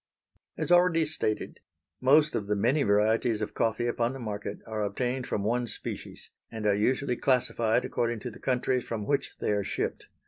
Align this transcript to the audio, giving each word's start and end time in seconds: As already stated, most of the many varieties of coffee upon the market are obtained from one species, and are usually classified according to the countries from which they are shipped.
As 0.57 0.71
already 0.71 1.05
stated, 1.05 1.59
most 2.01 2.33
of 2.33 2.47
the 2.47 2.55
many 2.55 2.81
varieties 2.81 3.39
of 3.39 3.53
coffee 3.53 3.85
upon 3.85 4.13
the 4.13 4.19
market 4.19 4.57
are 4.65 4.81
obtained 4.83 5.27
from 5.27 5.43
one 5.43 5.67
species, 5.67 6.31
and 6.51 6.65
are 6.65 6.73
usually 6.73 7.15
classified 7.15 7.85
according 7.85 8.19
to 8.21 8.31
the 8.31 8.39
countries 8.39 8.83
from 8.83 9.05
which 9.05 9.37
they 9.37 9.51
are 9.51 9.63
shipped. 9.63 10.07